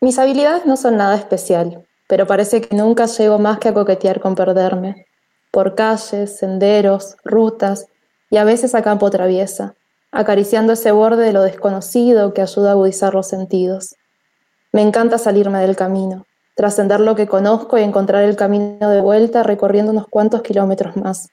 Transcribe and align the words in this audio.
Mis 0.00 0.16
habilidades 0.20 0.64
no 0.64 0.76
son 0.76 0.96
nada 0.96 1.16
especial, 1.16 1.84
pero 2.06 2.28
parece 2.28 2.60
que 2.60 2.76
nunca 2.76 3.06
llego 3.06 3.40
más 3.40 3.58
que 3.58 3.68
a 3.68 3.74
coquetear 3.74 4.20
con 4.20 4.36
perderme, 4.36 5.06
por 5.50 5.74
calles, 5.74 6.38
senderos, 6.38 7.16
rutas 7.24 7.86
y 8.30 8.36
a 8.36 8.44
veces 8.44 8.76
a 8.76 8.82
campo 8.82 9.10
traviesa, 9.10 9.74
acariciando 10.12 10.74
ese 10.74 10.92
borde 10.92 11.24
de 11.24 11.32
lo 11.32 11.42
desconocido 11.42 12.32
que 12.32 12.42
ayuda 12.42 12.68
a 12.68 12.72
agudizar 12.72 13.12
los 13.12 13.26
sentidos. 13.26 13.96
Me 14.70 14.82
encanta 14.82 15.18
salirme 15.18 15.58
del 15.58 15.74
camino, 15.74 16.26
trascender 16.54 17.00
lo 17.00 17.16
que 17.16 17.26
conozco 17.26 17.76
y 17.76 17.82
encontrar 17.82 18.22
el 18.22 18.36
camino 18.36 18.90
de 18.90 19.00
vuelta 19.00 19.42
recorriendo 19.42 19.90
unos 19.90 20.06
cuantos 20.06 20.42
kilómetros 20.42 20.96
más, 20.96 21.28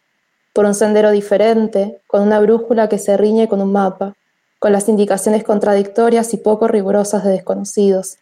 por 0.54 0.66
un 0.66 0.74
sendero 0.74 1.12
diferente, 1.12 2.02
con 2.08 2.24
una 2.24 2.40
brújula 2.40 2.90
que 2.90 2.98
se 2.98 3.16
riñe 3.16 3.48
con 3.48 3.62
un 3.62 3.72
mapa, 3.72 4.16
con 4.58 4.72
las 4.72 4.90
indicaciones 4.90 5.44
contradictorias 5.44 6.34
y 6.34 6.38
poco 6.38 6.68
rigurosas 6.68 7.24
de 7.24 7.30
desconocidos. 7.30 8.18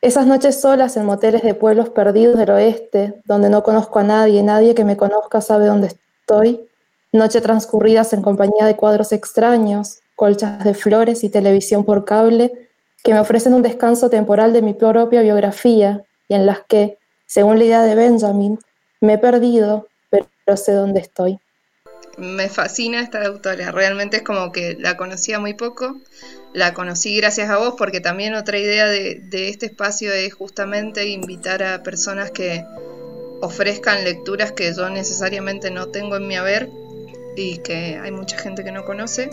Esas 0.00 0.28
noches 0.28 0.60
solas 0.60 0.96
en 0.96 1.06
moteles 1.06 1.42
de 1.42 1.54
pueblos 1.54 1.90
perdidos 1.90 2.38
del 2.38 2.50
oeste, 2.50 3.20
donde 3.24 3.50
no 3.50 3.64
conozco 3.64 3.98
a 3.98 4.04
nadie, 4.04 4.44
nadie 4.44 4.72
que 4.76 4.84
me 4.84 4.96
conozca 4.96 5.40
sabe 5.40 5.66
dónde 5.66 5.88
estoy, 5.88 6.68
noches 7.10 7.42
transcurridas 7.42 8.12
en 8.12 8.22
compañía 8.22 8.64
de 8.64 8.76
cuadros 8.76 9.10
extraños, 9.10 9.98
colchas 10.14 10.62
de 10.62 10.74
flores 10.74 11.24
y 11.24 11.30
televisión 11.30 11.84
por 11.84 12.04
cable, 12.04 12.52
que 13.02 13.12
me 13.12 13.18
ofrecen 13.18 13.54
un 13.54 13.62
descanso 13.62 14.08
temporal 14.08 14.52
de 14.52 14.62
mi 14.62 14.72
propia 14.72 15.20
biografía 15.22 16.04
y 16.28 16.34
en 16.34 16.46
las 16.46 16.60
que, 16.60 16.98
según 17.26 17.58
la 17.58 17.64
idea 17.64 17.82
de 17.82 17.96
Benjamin, 17.96 18.60
me 19.00 19.14
he 19.14 19.18
perdido, 19.18 19.88
pero 20.10 20.56
sé 20.56 20.74
dónde 20.74 21.00
estoy. 21.00 21.40
Me 22.18 22.48
fascina 22.48 23.00
esta 23.00 23.24
autora, 23.24 23.70
realmente 23.70 24.18
es 24.18 24.22
como 24.22 24.50
que 24.50 24.76
la 24.78 24.96
conocía 24.96 25.38
muy 25.38 25.54
poco, 25.54 25.96
la 26.52 26.74
conocí 26.74 27.16
gracias 27.16 27.50
a 27.50 27.58
vos 27.58 27.74
porque 27.78 28.00
también 28.00 28.34
otra 28.34 28.58
idea 28.58 28.86
de, 28.86 29.48
este 29.48 29.66
espacio 29.66 30.12
es 30.12 30.34
justamente 30.34 31.06
invitar 31.06 31.62
a 31.62 31.82
personas 31.82 32.30
que 32.30 32.64
ofrezcan 33.40 34.02
lecturas 34.04 34.52
que 34.52 34.74
yo 34.74 34.90
necesariamente 34.90 35.70
no 35.70 35.88
tengo 35.88 36.16
en 36.16 36.26
mi 36.26 36.36
haber 36.36 36.68
y 37.36 37.58
que 37.58 37.98
hay 38.02 38.10
mucha 38.10 38.36
gente 38.36 38.64
que 38.64 38.72
no 38.72 38.84
conoce. 38.84 39.30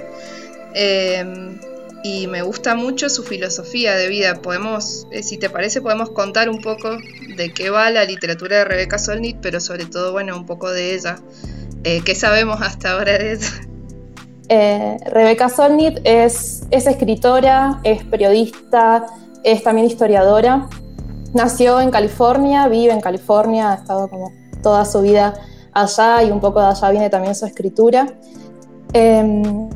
Em, 0.75 1.57
y 2.03 2.27
me 2.27 2.43
gusta 2.43 2.75
mucho 2.75 3.09
su 3.09 3.23
filosofía 3.23 3.95
de 3.95 4.07
vida. 4.09 4.35
Podemos, 4.35 5.07
eh, 5.09 5.23
si 5.23 5.37
te 5.37 5.49
parece, 5.49 5.81
podemos 5.81 6.11
contar 6.11 6.49
un 6.49 6.61
poco 6.61 6.99
de 7.35 7.51
qué 7.51 7.71
va 7.71 7.89
la 7.89 8.03
literatura 8.03 8.57
de 8.57 8.65
Rebeca 8.65 8.99
Solnit, 8.99 9.37
pero 9.41 9.59
sobre 9.59 9.85
todo, 9.85 10.11
bueno, 10.11 10.37
un 10.37 10.45
poco 10.45 10.69
de 10.69 10.93
ella. 10.93 11.17
Eh, 11.85 12.01
¿Qué 12.03 12.15
sabemos 12.15 12.59
hasta 12.63 12.93
ahora 12.93 13.11
de 13.11 13.33
ella? 13.33 13.47
Eh, 14.49 14.97
Rebeca 15.05 15.49
Solnit 15.49 15.99
es, 16.03 16.63
es 16.71 16.87
escritora, 16.87 17.79
es 17.83 18.03
periodista, 18.05 19.05
es 19.43 19.61
también 19.61 19.85
historiadora. 19.85 20.67
Nació 21.35 21.79
en 21.79 21.91
California, 21.91 22.67
vive 22.67 22.91
en 22.91 23.01
California, 23.01 23.71
ha 23.71 23.75
estado 23.75 24.07
como 24.07 24.31
toda 24.63 24.83
su 24.83 25.01
vida 25.01 25.35
allá 25.73 26.23
y 26.23 26.31
un 26.31 26.39
poco 26.39 26.59
de 26.59 26.67
allá 26.67 26.89
viene 26.89 27.11
también 27.11 27.35
su 27.35 27.45
escritura. 27.45 28.07
Em, 28.91 29.69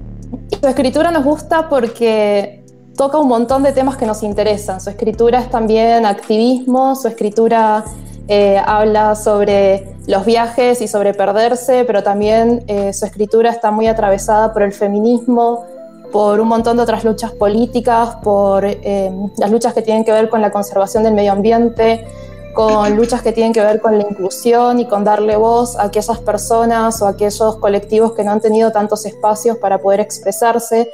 su 0.59 0.67
escritura 0.67 1.11
nos 1.11 1.23
gusta 1.23 1.69
porque 1.69 2.63
toca 2.97 3.19
un 3.19 3.27
montón 3.27 3.61
de 3.61 3.71
temas 3.71 3.97
que 3.97 4.07
nos 4.07 4.23
interesan. 4.23 4.81
Su 4.81 4.89
escritura 4.89 5.41
es 5.41 5.51
también 5.51 6.07
activismo, 6.07 6.95
su 6.95 7.07
escritura 7.07 7.85
eh, 8.27 8.59
habla 8.65 9.15
sobre 9.15 9.98
los 10.09 10.25
viajes 10.25 10.81
y 10.81 10.87
sobre 10.87 11.13
perderse, 11.13 11.85
pero 11.85 12.01
también 12.01 12.63
eh, 12.65 12.93
su 12.93 13.05
escritura 13.05 13.51
está 13.51 13.69
muy 13.69 13.85
atravesada 13.85 14.51
por 14.51 14.63
el 14.63 14.73
feminismo, 14.73 15.65
por 16.11 16.39
un 16.39 16.47
montón 16.47 16.77
de 16.77 16.83
otras 16.83 17.03
luchas 17.03 17.31
políticas, 17.31 18.15
por 18.23 18.65
em, 18.65 19.29
las 19.37 19.51
luchas 19.51 19.71
que 19.75 19.83
tienen 19.83 20.03
que 20.03 20.11
ver 20.11 20.27
con 20.27 20.41
la 20.41 20.49
conservación 20.49 21.03
del 21.03 21.13
medio 21.13 21.31
ambiente, 21.31 22.07
con 22.53 22.95
luchas 22.95 23.21
que 23.21 23.31
tienen 23.31 23.53
que 23.53 23.61
ver 23.61 23.79
con 23.79 23.97
la 23.97 24.03
inclusión 24.03 24.79
y 24.79 24.85
con 24.85 25.03
darle 25.03 25.35
voz 25.35 25.75
a 25.75 25.83
aquellas 25.83 26.19
personas 26.19 27.01
o 27.01 27.07
a 27.07 27.11
aquellos 27.11 27.57
colectivos 27.57 28.13
que 28.13 28.23
no 28.23 28.31
han 28.31 28.41
tenido 28.41 28.71
tantos 28.71 29.05
espacios 29.05 29.57
para 29.57 29.79
poder 29.79 29.99
expresarse. 29.99 30.91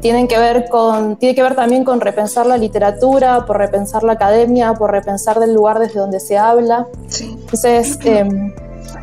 Tienen 0.00 0.28
que 0.28 0.38
ver 0.38 0.68
con, 0.68 1.16
tiene 1.16 1.34
que 1.34 1.42
ver 1.42 1.56
también 1.56 1.84
con 1.84 2.00
repensar 2.00 2.46
la 2.46 2.56
literatura, 2.56 3.44
por 3.46 3.58
repensar 3.58 4.04
la 4.04 4.12
academia, 4.12 4.74
por 4.74 4.90
repensar 4.90 5.40
del 5.40 5.54
lugar 5.54 5.78
desde 5.78 5.98
donde 5.98 6.20
se 6.20 6.38
habla. 6.38 6.86
Entonces, 7.20 7.98
eh, 8.04 8.28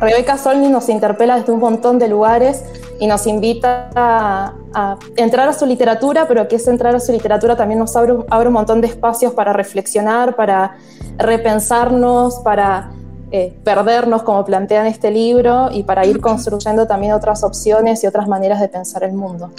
Rebeca 0.00 0.38
Solni 0.38 0.68
nos 0.68 0.88
interpela 0.88 1.38
desde 1.38 1.52
un 1.52 1.60
montón 1.60 1.98
de 1.98 2.08
lugares 2.08 2.62
y 2.98 3.06
nos 3.06 3.26
invita 3.26 3.90
a, 3.94 4.98
entrar 5.16 5.48
a 5.48 5.52
su 5.52 5.66
literatura, 5.66 6.26
pero 6.26 6.48
que 6.48 6.56
ese 6.56 6.70
entrar 6.70 6.94
a 6.94 7.00
su 7.00 7.12
literatura 7.12 7.54
también 7.56 7.78
nos 7.78 7.94
abre, 7.96 8.14
abre 8.30 8.48
un 8.48 8.54
montón 8.54 8.80
de 8.80 8.86
espacios 8.86 9.34
para 9.34 9.52
reflexionar, 9.52 10.36
para 10.36 10.78
repensarnos, 11.18 12.36
para 12.40 12.92
eh, 13.30 13.52
perdernos, 13.62 14.22
como 14.22 14.44
plantea 14.44 14.80
en 14.80 14.86
este 14.86 15.10
libro, 15.10 15.68
y 15.70 15.82
para 15.82 16.06
ir 16.06 16.20
construyendo 16.20 16.86
también 16.86 17.12
otras 17.12 17.44
opciones 17.44 18.02
y 18.02 18.06
otras 18.06 18.26
maneras 18.26 18.60
de 18.60 18.68
pensar 18.68 19.04
el 19.04 19.12
mundo. 19.12 19.52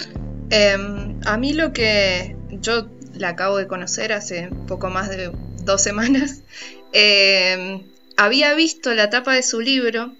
Em, 0.50 1.20
a 1.24 1.36
mí 1.36 1.52
lo 1.52 1.72
que 1.72 2.36
yo 2.50 2.86
la 3.14 3.30
acabo 3.30 3.56
de 3.56 3.66
conocer 3.66 4.12
hace 4.12 4.50
poco 4.66 4.90
más 4.90 5.08
de 5.08 5.32
dos 5.64 5.80
semanas, 5.82 6.40
em, 6.92 7.82
había 8.16 8.54
visto 8.54 8.92
la 8.92 9.08
tapa 9.08 9.32
de 9.32 9.42
su 9.42 9.60
libro, 9.60 10.12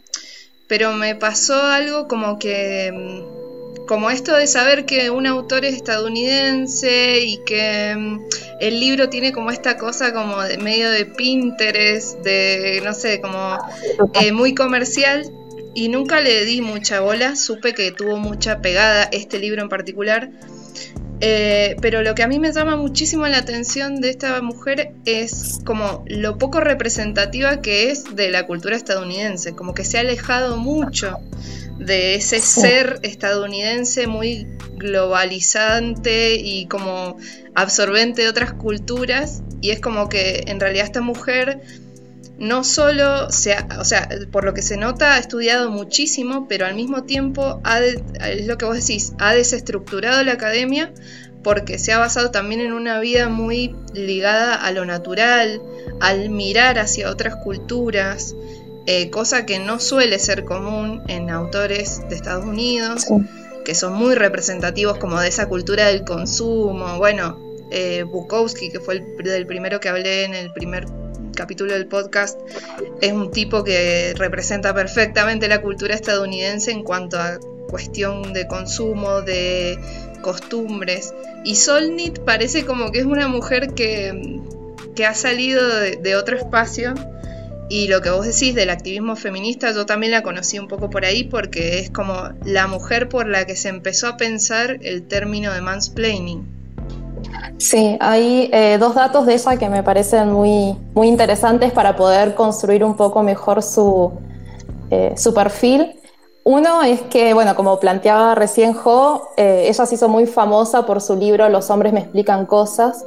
pero 0.72 0.94
me 0.94 1.14
pasó 1.14 1.64
algo 1.64 2.08
como 2.08 2.38
que 2.38 2.86
em, 2.86 3.26
como 3.86 4.08
esto 4.08 4.34
de 4.34 4.46
saber 4.46 4.86
que 4.86 5.10
un 5.10 5.26
autor 5.26 5.66
es 5.66 5.74
estadounidense 5.74 7.20
y 7.20 7.44
que 7.44 7.94
mm, 7.94 8.20
el 8.58 8.80
libro 8.80 9.10
tiene 9.10 9.32
como 9.32 9.50
esta 9.50 9.76
cosa 9.76 10.14
como 10.14 10.40
de 10.40 10.56
medio 10.56 10.90
de 10.90 11.04
Pinterest, 11.04 12.20
de 12.20 12.80
no 12.82 12.94
sé, 12.94 13.20
como 13.20 13.58
eh, 14.14 14.32
muy 14.32 14.54
comercial 14.54 15.30
y 15.74 15.90
nunca 15.90 16.22
le 16.22 16.46
di 16.46 16.62
mucha 16.62 17.00
bola, 17.00 17.36
supe 17.36 17.74
que 17.74 17.92
tuvo 17.92 18.16
mucha 18.16 18.62
pegada 18.62 19.10
este 19.12 19.38
libro 19.38 19.60
en 19.60 19.68
particular. 19.68 20.30
Eh, 21.24 21.76
pero 21.80 22.02
lo 22.02 22.16
que 22.16 22.24
a 22.24 22.26
mí 22.26 22.40
me 22.40 22.50
llama 22.50 22.74
muchísimo 22.74 23.28
la 23.28 23.38
atención 23.38 24.00
de 24.00 24.10
esta 24.10 24.42
mujer 24.42 24.92
es 25.04 25.60
como 25.64 26.04
lo 26.08 26.36
poco 26.36 26.58
representativa 26.58 27.62
que 27.62 27.92
es 27.92 28.16
de 28.16 28.28
la 28.28 28.44
cultura 28.44 28.74
estadounidense, 28.74 29.52
como 29.52 29.72
que 29.72 29.84
se 29.84 29.98
ha 29.98 30.00
alejado 30.00 30.56
mucho 30.56 31.18
de 31.78 32.16
ese 32.16 32.40
ser 32.40 32.98
estadounidense 33.02 34.08
muy 34.08 34.48
globalizante 34.78 36.34
y 36.34 36.66
como 36.66 37.16
absorbente 37.54 38.22
de 38.22 38.28
otras 38.28 38.52
culturas 38.54 39.44
y 39.60 39.70
es 39.70 39.80
como 39.80 40.08
que 40.08 40.42
en 40.48 40.58
realidad 40.58 40.86
esta 40.86 41.02
mujer 41.02 41.60
no 42.42 42.64
solo, 42.64 43.30
se 43.30 43.56
o 43.78 43.84
sea, 43.84 44.08
por 44.32 44.42
lo 44.42 44.52
que 44.52 44.62
se 44.62 44.76
nota, 44.76 45.14
ha 45.14 45.18
estudiado 45.20 45.70
muchísimo, 45.70 46.48
pero 46.48 46.66
al 46.66 46.74
mismo 46.74 47.04
tiempo, 47.04 47.60
ha 47.62 47.78
es 47.78 48.48
lo 48.48 48.58
que 48.58 48.64
vos 48.64 48.74
decís, 48.74 49.12
ha 49.20 49.32
desestructurado 49.32 50.24
la 50.24 50.32
academia 50.32 50.92
porque 51.44 51.78
se 51.78 51.92
ha 51.92 51.98
basado 51.98 52.32
también 52.32 52.60
en 52.60 52.72
una 52.72 52.98
vida 52.98 53.28
muy 53.28 53.76
ligada 53.94 54.56
a 54.56 54.72
lo 54.72 54.84
natural, 54.84 55.62
al 56.00 56.30
mirar 56.30 56.80
hacia 56.80 57.10
otras 57.10 57.36
culturas, 57.36 58.34
eh, 58.86 59.08
cosa 59.10 59.46
que 59.46 59.60
no 59.60 59.78
suele 59.78 60.18
ser 60.18 60.44
común 60.44 61.00
en 61.06 61.30
autores 61.30 62.02
de 62.08 62.16
Estados 62.16 62.44
Unidos, 62.44 63.06
que 63.64 63.76
son 63.76 63.92
muy 63.92 64.16
representativos 64.16 64.98
como 64.98 65.20
de 65.20 65.28
esa 65.28 65.48
cultura 65.48 65.86
del 65.86 66.02
consumo. 66.02 66.98
Bueno, 66.98 67.38
eh, 67.70 68.02
Bukowski, 68.02 68.70
que 68.70 68.80
fue 68.80 68.94
el, 68.96 69.46
primero 69.46 69.78
que 69.78 69.88
hablé 69.88 70.24
en 70.24 70.34
el 70.34 70.52
primer 70.52 70.86
capítulo 71.32 71.72
del 71.72 71.86
podcast, 71.86 72.40
es 73.00 73.12
un 73.12 73.30
tipo 73.30 73.64
que 73.64 74.14
representa 74.16 74.74
perfectamente 74.74 75.48
la 75.48 75.60
cultura 75.60 75.94
estadounidense 75.94 76.70
en 76.70 76.82
cuanto 76.82 77.18
a 77.18 77.38
cuestión 77.68 78.32
de 78.32 78.46
consumo, 78.46 79.22
de 79.22 79.78
costumbres. 80.22 81.14
Y 81.44 81.56
Solnit 81.56 82.20
parece 82.20 82.64
como 82.64 82.92
que 82.92 83.00
es 83.00 83.06
una 83.06 83.28
mujer 83.28 83.74
que, 83.74 84.40
ha 85.06 85.14
salido 85.14 85.68
de 85.68 86.16
otro 86.16 86.36
espacio 86.36 86.94
y 87.72 87.88
lo 87.88 88.02
que 88.02 88.10
vos 88.10 88.26
decís 88.26 88.54
del 88.54 88.68
activismo 88.68 89.16
feminista, 89.16 89.72
yo 89.72 89.86
también 89.86 90.12
la 90.12 90.22
conocí 90.22 90.58
un 90.58 90.68
poco 90.68 90.90
por 90.90 91.06
ahí 91.06 91.24
porque 91.24 91.78
es 91.78 91.88
como 91.88 92.28
la 92.44 92.66
mujer 92.66 93.08
por 93.08 93.26
la 93.26 93.46
que 93.46 93.56
se 93.56 93.70
empezó 93.70 94.08
a 94.08 94.18
pensar 94.18 94.78
el 94.82 95.04
término 95.04 95.54
de 95.54 95.62
mansplaining. 95.62 96.61
Sí, 97.58 97.96
hay 98.00 98.50
eh, 98.52 98.76
dos 98.78 98.94
datos 98.94 99.26
de 99.26 99.34
ella 99.34 99.56
que 99.56 99.68
me 99.68 99.82
parecen 99.82 100.32
muy, 100.32 100.76
muy 100.94 101.08
interesantes 101.08 101.72
para 101.72 101.96
poder 101.96 102.34
construir 102.34 102.84
un 102.84 102.96
poco 102.96 103.22
mejor 103.22 103.62
su, 103.62 104.12
eh, 104.90 105.14
su 105.16 105.32
perfil. 105.32 105.98
Uno 106.44 106.82
es 106.82 107.00
que, 107.02 107.34
bueno, 107.34 107.54
como 107.54 107.78
planteaba 107.78 108.34
recién 108.34 108.74
Jo, 108.74 109.28
eh, 109.36 109.66
ella 109.68 109.86
se 109.86 109.94
hizo 109.94 110.08
muy 110.08 110.26
famosa 110.26 110.84
por 110.84 111.00
su 111.00 111.14
libro 111.14 111.48
Los 111.48 111.70
hombres 111.70 111.92
me 111.92 112.00
explican 112.00 112.46
cosas, 112.46 113.04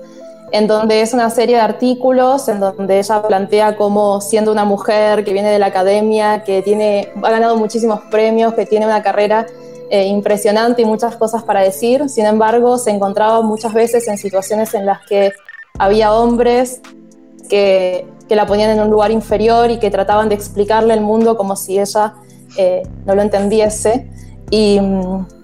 en 0.52 0.68
donde 0.68 1.02
es 1.02 1.14
una 1.14 1.30
serie 1.30 1.58
de 1.58 1.62
artículos 1.62 2.48
en 2.48 2.62
donde 2.62 3.00
ella 3.00 3.22
plantea 3.24 3.76
cómo 3.76 4.22
siendo 4.22 4.54
una 4.54 4.64
mujer 4.64 5.26
que 5.26 5.34
viene 5.34 5.50
de 5.50 5.60
la 5.60 5.66
academia, 5.66 6.44
que 6.44 6.62
tiene, 6.62 7.10
ha 7.22 7.30
ganado 7.30 7.58
muchísimos 7.58 8.00
premios, 8.10 8.54
que 8.54 8.66
tiene 8.66 8.86
una 8.86 9.04
carrera 9.04 9.46
eh, 9.90 10.08
impresionante 10.08 10.82
y 10.82 10.86
muchas 10.86 11.16
cosas 11.16 11.44
para 11.44 11.62
decir, 11.62 12.10
sin 12.10 12.26
embargo 12.26 12.78
se 12.78 12.92
encontraba 12.92 13.42
muchas 13.42 13.74
veces 13.74 14.08
en 14.08 14.18
situaciones 14.18 14.74
en 14.74 14.86
las 14.86 15.06
que 15.06 15.32
había 15.78 16.14
hombres 16.14 16.82
que, 17.50 18.08
la 18.30 18.48
ponían 18.48 18.72
en 18.72 18.80
un 18.82 18.90
lugar 18.90 19.12
inferior 19.12 19.70
y 19.70 19.78
que 19.78 19.92
trataban 19.92 20.30
de 20.30 20.36
explicarle 20.36 20.96
el 20.96 21.02
mundo 21.02 21.38
como 21.38 21.56
si 21.56 21.80
ella 21.80 22.16
eh, 22.58 22.82
no 23.06 23.14
lo 23.14 23.22
entendiese. 23.22 24.10
Y, 24.50 24.82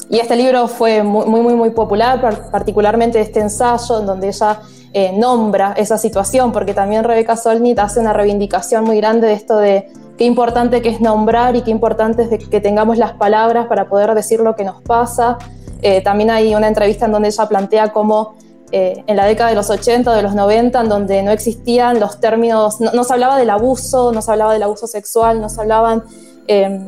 este 0.09 0.35
libro 0.35 0.67
fue 0.67 1.03
muy, 1.03 1.25
muy, 1.25 1.53
muy 1.53 1.69
popular, 1.69 2.19
particularmente 2.51 3.21
este 3.21 3.39
ensayo 3.39 4.01
en 4.01 4.05
donde 4.05 4.27
ella 4.27 4.59
eh, 4.91 5.13
nombra 5.17 5.73
esa 5.77 5.97
situación, 5.97 6.51
porque 6.51 6.73
también 6.73 7.05
Rebeca 7.05 7.37
Solnit 7.37 7.79
hace 7.79 8.01
una 8.01 8.11
reivindicación 8.11 8.83
muy 8.83 8.97
grande 8.97 9.27
de 9.27 9.33
esto 9.33 9.57
de 9.57 9.87
qué 10.21 10.25
importante 10.25 10.83
que 10.83 10.89
es 10.89 11.01
nombrar 11.01 11.55
y 11.55 11.63
qué 11.63 11.71
importante 11.71 12.29
es 12.29 12.47
que 12.47 12.61
tengamos 12.61 12.99
las 12.99 13.13
palabras 13.13 13.65
para 13.65 13.89
poder 13.89 14.13
decir 14.13 14.39
lo 14.39 14.55
que 14.55 14.63
nos 14.63 14.79
pasa. 14.83 15.39
Eh, 15.81 16.01
también 16.03 16.29
hay 16.29 16.53
una 16.53 16.67
entrevista 16.67 17.07
en 17.07 17.11
donde 17.11 17.29
ella 17.29 17.47
plantea 17.47 17.91
cómo 17.91 18.35
eh, 18.71 19.03
en 19.07 19.17
la 19.17 19.25
década 19.25 19.49
de 19.49 19.55
los 19.55 19.71
80 19.71 20.11
o 20.11 20.13
de 20.13 20.21
los 20.21 20.35
90, 20.35 20.79
en 20.79 20.89
donde 20.89 21.23
no 21.23 21.31
existían 21.31 21.99
los 21.99 22.19
términos, 22.19 22.79
no, 22.79 23.03
se 23.03 23.13
hablaba 23.13 23.35
del 23.35 23.49
abuso, 23.49 24.11
no 24.11 24.21
se 24.21 24.31
hablaba 24.31 24.53
del 24.53 24.61
abuso 24.61 24.85
sexual, 24.85 25.41
no 25.41 25.49
se 25.49 25.59
hablaban 25.59 26.03
em, 26.45 26.85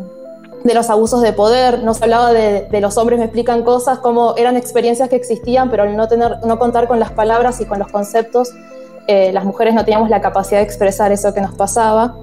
de 0.63 0.73
los 0.75 0.91
abusos 0.91 1.23
de 1.23 1.33
poder, 1.33 1.83
no 1.83 1.95
se 1.95 2.03
hablaba 2.03 2.33
de, 2.33 2.81
los 2.81 2.99
hombres 2.99 3.17
me 3.17 3.25
explican 3.25 3.63
cosas, 3.63 3.97
como 3.97 4.35
eran 4.37 4.57
experiencias 4.57 5.09
que 5.09 5.15
existían, 5.15 5.71
pero 5.71 5.81
al 5.81 5.97
no, 5.97 6.07
tener, 6.07 6.37
no 6.45 6.59
contar 6.59 6.87
con 6.87 6.99
las 6.99 7.09
palabras 7.09 7.59
y 7.61 7.65
con 7.65 7.79
los 7.79 7.87
conceptos, 7.87 8.51
eh, 9.07 9.31
las 9.33 9.43
mujeres 9.43 9.73
no 9.73 9.83
teníamos 9.83 10.11
la 10.11 10.21
capacidad 10.21 10.59
de 10.59 10.65
expresar 10.65 11.11
eso 11.11 11.33
que 11.33 11.41
nos 11.41 11.55
pasaba. 11.55 12.15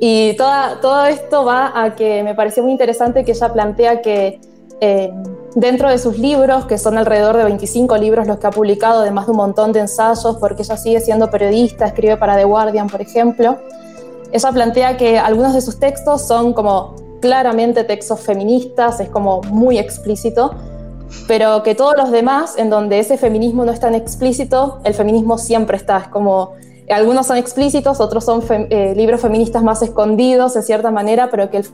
Y 0.00 0.34
toda, 0.36 0.80
todo 0.80 1.04
esto 1.04 1.44
va 1.44 1.72
a 1.74 1.94
que 1.94 2.22
me 2.22 2.34
pareció 2.34 2.62
muy 2.62 2.72
interesante 2.72 3.22
que 3.22 3.32
ella 3.32 3.52
plantea 3.52 4.00
que 4.00 4.40
eh, 4.80 5.12
dentro 5.54 5.90
de 5.90 5.98
sus 5.98 6.18
libros, 6.18 6.64
que 6.64 6.78
son 6.78 6.96
alrededor 6.96 7.36
de 7.36 7.44
25 7.44 7.98
libros 7.98 8.26
los 8.26 8.38
que 8.38 8.46
ha 8.46 8.50
publicado, 8.50 9.00
además 9.00 9.26
de 9.26 9.32
un 9.32 9.36
montón 9.36 9.72
de 9.72 9.80
ensayos, 9.80 10.38
porque 10.38 10.62
ella 10.62 10.78
sigue 10.78 11.00
siendo 11.00 11.30
periodista, 11.30 11.84
escribe 11.86 12.16
para 12.16 12.34
The 12.36 12.44
Guardian, 12.44 12.88
por 12.88 13.02
ejemplo, 13.02 13.58
ella 14.32 14.52
plantea 14.52 14.96
que 14.96 15.18
algunos 15.18 15.52
de 15.52 15.60
sus 15.60 15.78
textos 15.78 16.22
son 16.22 16.54
como 16.54 16.94
claramente 17.20 17.84
textos 17.84 18.20
feministas, 18.20 19.00
es 19.00 19.10
como 19.10 19.42
muy 19.42 19.78
explícito, 19.78 20.54
pero 21.28 21.62
que 21.62 21.74
todos 21.74 21.94
los 21.98 22.10
demás, 22.10 22.54
en 22.56 22.70
donde 22.70 23.00
ese 23.00 23.18
feminismo 23.18 23.66
no 23.66 23.72
es 23.72 23.80
tan 23.80 23.94
explícito, 23.94 24.80
el 24.84 24.94
feminismo 24.94 25.36
siempre 25.36 25.76
está, 25.76 25.98
es 25.98 26.08
como 26.08 26.52
algunos 26.88 27.26
son 27.26 27.36
explícitos, 27.36 28.00
otros 28.00 28.24
son 28.24 28.42
eh, 28.48 28.94
libros 28.96 29.20
feministas 29.20 29.62
más 29.62 29.82
escondidos, 29.82 30.54
de 30.54 30.62
cierta 30.62 30.90
manera, 30.90 31.30
pero 31.30 31.50
que 31.50 31.58
el 31.58 31.66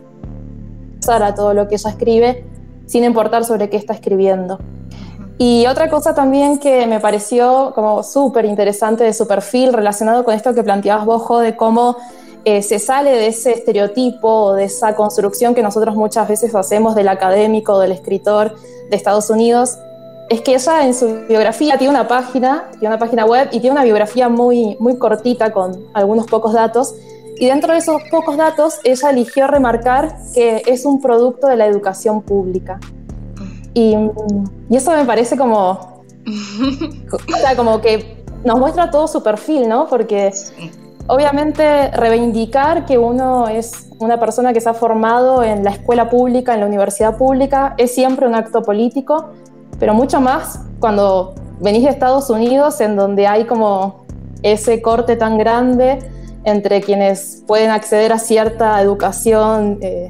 a 1.08 1.34
todo 1.34 1.54
lo 1.54 1.68
que 1.68 1.76
ella 1.76 1.90
escribe 1.90 2.44
sin 2.86 3.04
importar 3.04 3.44
sobre 3.44 3.70
qué 3.70 3.76
está 3.76 3.94
escribiendo. 3.94 4.58
Y 5.38 5.66
otra 5.66 5.90
cosa 5.90 6.14
también 6.14 6.58
que 6.58 6.86
me 6.86 6.98
pareció 6.98 7.72
como 7.74 8.02
súper 8.02 8.44
interesante 8.44 9.04
de 9.04 9.12
su 9.12 9.26
perfil 9.26 9.72
relacionado 9.72 10.24
con 10.24 10.34
esto 10.34 10.54
que 10.54 10.62
planteabas 10.62 11.04
vos, 11.04 11.42
de 11.42 11.56
cómo 11.56 11.96
eh, 12.44 12.62
se 12.62 12.78
sale 12.78 13.10
de 13.10 13.26
ese 13.26 13.52
estereotipo 13.52 14.28
o 14.28 14.52
de 14.54 14.64
esa 14.64 14.94
construcción 14.94 15.54
que 15.54 15.62
nosotros 15.62 15.94
muchas 15.94 16.26
veces 16.26 16.54
hacemos 16.54 16.94
del 16.94 17.08
académico, 17.08 17.78
del 17.80 17.92
escritor 17.92 18.54
de 18.88 18.96
Estados 18.96 19.28
Unidos, 19.28 19.78
es 20.28 20.40
que 20.40 20.55
ella 20.55 20.84
en 20.84 20.94
su 20.94 21.26
biografía 21.28 21.78
tiene 21.78 21.93
una 21.93 22.08
página, 22.08 22.69
tiene 22.73 22.88
una 22.88 22.99
página 22.99 23.25
web 23.25 23.49
y 23.52 23.61
tiene 23.61 23.73
una 23.73 23.84
biografía 23.84 24.28
muy, 24.28 24.76
muy 24.81 24.99
cortita 24.99 25.52
con 25.52 25.87
algunos 25.94 26.26
pocos 26.26 26.52
datos, 26.52 26.94
y 27.38 27.46
dentro 27.46 27.75
de 27.75 27.81
esos 27.81 28.02
pocos 28.11 28.37
datos, 28.37 28.81
ella 28.82 29.11
eligió 29.11 29.46
remarcar 29.46 30.17
que 30.34 30.62
es 30.67 30.87
un 30.87 31.02
producto 31.02 31.49
de 31.49 31.56
la 31.56 31.67
educación 31.67 32.23
pública. 32.23 32.81
Y, 33.75 33.94
eso 34.70 34.90
me 34.93 35.05
parece 35.05 35.37
como, 35.37 36.02
o 37.12 37.37
sea, 37.38 37.55
como 37.55 37.81
que 37.82 38.25
nos 38.43 38.58
muestra 38.58 38.90
todo 38.90 39.06
su 39.06 39.23
perfil, 39.23 39.69
¿no? 39.69 39.87
Porque 39.87 40.32
obviamente 41.08 41.90
reivindicar 41.90 42.87
que 42.87 42.96
uno 42.96 43.49
es 43.49 43.88
una 43.99 44.19
persona 44.19 44.55
que 44.55 44.62
se 44.62 44.70
ha 44.70 44.75
formado 44.75 45.43
en 45.43 45.62
la 45.62 45.70
escuela 45.70 46.08
pública, 46.08 46.55
en 46.55 46.61
la 46.61 46.67
universidad 46.67 47.19
pública, 47.19 47.75
es 47.76 47.94
siempre 47.94 48.26
un 48.26 48.34
acto 48.34 48.62
político, 48.62 49.26
pero 49.78 49.94
mucho 49.94 50.20
más 50.20 50.61
cuando 50.81 51.34
venís 51.61 51.84
de 51.84 51.90
Estados 51.90 52.31
Unidos, 52.31 52.81
en 52.81 52.96
donde 52.96 53.26
hay 53.26 53.44
como 53.44 54.06
ese 54.43 54.82
corte 54.82 55.17
tan 55.17 55.38
grande 55.38 55.99
entre 56.44 56.81
quienes 56.81 57.43
pueden 57.46 57.70
acceder 57.70 58.12
a 58.12 58.19
cierta 58.19 58.81
educación 58.81 59.78
eh, 59.81 60.08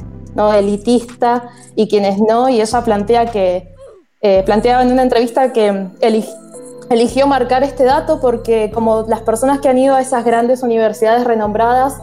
elitista 0.59 1.51
y 1.75 1.89
quienes 1.89 2.19
no, 2.19 2.49
y 2.49 2.61
ella 2.61 2.83
plantea 2.83 3.27
que, 3.27 3.75
eh, 4.21 4.43
planteaba 4.45 4.83
en 4.83 4.93
una 4.93 5.03
entrevista 5.03 5.53
que 5.53 5.87
eligió 6.91 7.27
marcar 7.27 7.63
este 7.63 7.85
dato 7.85 8.21
porque 8.21 8.71
como 8.73 9.03
las 9.09 9.21
personas 9.21 9.61
que 9.61 9.69
han 9.69 9.79
ido 9.79 9.95
a 9.95 10.01
esas 10.01 10.25
grandes 10.25 10.63
universidades 10.63 11.25
renombradas, 11.25 11.95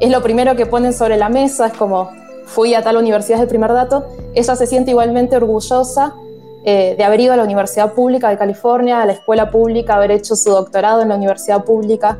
es 0.00 0.10
lo 0.10 0.22
primero 0.22 0.56
que 0.56 0.66
ponen 0.66 0.92
sobre 0.92 1.16
la 1.16 1.28
mesa, 1.28 1.66
es 1.66 1.72
como 1.74 2.10
fui 2.46 2.74
a 2.74 2.82
tal 2.82 2.96
universidad 2.96 3.38
es 3.38 3.42
el 3.42 3.48
primer 3.48 3.72
dato, 3.72 4.06
ella 4.34 4.56
se 4.56 4.66
siente 4.66 4.90
igualmente 4.90 5.36
orgullosa 5.36 6.14
eh, 6.64 6.94
de 6.96 7.04
haber 7.04 7.20
ido 7.20 7.32
a 7.32 7.36
la 7.36 7.44
Universidad 7.44 7.92
Pública 7.92 8.28
de 8.28 8.38
California, 8.38 9.02
a 9.02 9.06
la 9.06 9.12
escuela 9.12 9.50
pública, 9.50 9.96
haber 9.96 10.12
hecho 10.12 10.36
su 10.36 10.50
doctorado 10.50 11.02
en 11.02 11.08
la 11.08 11.16
Universidad 11.16 11.64
Pública 11.64 12.18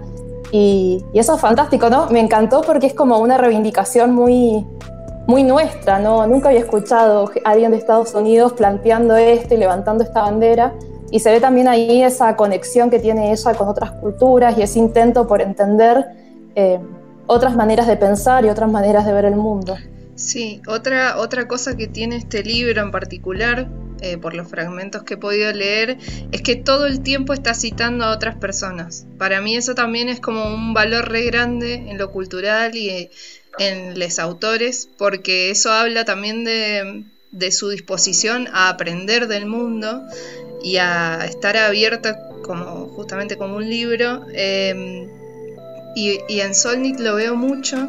y, 0.52 1.02
eso 1.14 1.34
es 1.34 1.40
fantástico, 1.40 1.88
¿no? 1.88 2.08
Me 2.10 2.20
encantó 2.20 2.60
porque 2.60 2.86
es 2.86 2.94
como 2.94 3.18
una 3.18 3.38
reivindicación 3.38 4.14
muy, 4.14 4.66
muy 5.26 5.42
nuestra, 5.42 5.98
¿no? 5.98 6.26
Nunca 6.26 6.50
había 6.50 6.60
escuchado 6.60 7.30
a 7.44 7.50
alguien 7.50 7.70
de 7.70 7.78
Estados 7.78 8.14
Unidos 8.14 8.52
planteando 8.52 9.16
esto 9.16 9.54
y 9.54 9.56
levantando 9.56 10.04
esta 10.04 10.20
bandera. 10.20 10.74
Y 11.10 11.20
se 11.20 11.30
ve 11.30 11.40
también 11.40 11.68
ahí 11.68 12.02
esa 12.02 12.36
conexión 12.36 12.90
que 12.90 12.98
tiene 12.98 13.32
ella 13.32 13.54
con 13.54 13.68
otras 13.68 13.92
culturas 13.92 14.56
y 14.58 14.62
ese 14.62 14.78
intento 14.78 15.26
por 15.26 15.40
entender 15.40 16.06
eh, 16.54 16.78
otras 17.26 17.56
maneras 17.56 17.86
de 17.86 17.96
pensar 17.96 18.44
y 18.44 18.50
otras 18.50 18.70
maneras 18.70 19.06
de 19.06 19.12
ver 19.12 19.24
el 19.24 19.36
mundo. 19.36 19.76
Sí, 20.16 20.60
otra, 20.68 21.18
otra 21.18 21.48
cosa 21.48 21.76
que 21.76 21.86
tiene 21.86 22.16
este 22.16 22.42
libro 22.42 22.82
en 22.82 22.90
particular 22.90 23.68
eh, 24.02 24.18
por 24.18 24.34
los 24.34 24.48
fragmentos 24.48 25.02
que 25.04 25.14
he 25.14 25.16
podido 25.16 25.52
leer, 25.52 25.96
es 26.32 26.42
que 26.42 26.56
todo 26.56 26.86
el 26.86 27.02
tiempo 27.02 27.32
está 27.32 27.54
citando 27.54 28.04
a 28.04 28.12
otras 28.12 28.36
personas. 28.36 29.06
Para 29.18 29.40
mí 29.40 29.56
eso 29.56 29.74
también 29.74 30.08
es 30.08 30.20
como 30.20 30.52
un 30.52 30.74
valor 30.74 31.08
re 31.08 31.24
grande 31.24 31.74
en 31.74 31.98
lo 31.98 32.10
cultural 32.10 32.76
y 32.76 33.10
en 33.58 33.98
los 33.98 34.18
autores, 34.18 34.88
porque 34.98 35.50
eso 35.50 35.72
habla 35.72 36.04
también 36.04 36.44
de, 36.44 37.52
su 37.52 37.68
disposición 37.70 38.48
a 38.52 38.68
aprender 38.68 39.28
del 39.28 39.46
mundo 39.46 40.02
y 40.62 40.76
a 40.76 41.24
estar 41.24 41.56
abierta 41.56 42.28
como 42.42 42.88
justamente 42.88 43.36
como 43.36 43.56
un 43.56 43.68
libro. 43.68 44.26
Eh, 44.32 45.08
y, 45.94 46.18
y, 46.28 46.40
en 46.40 46.54
Solnit 46.54 46.98
lo 47.00 47.16
veo 47.16 47.36
mucho 47.36 47.88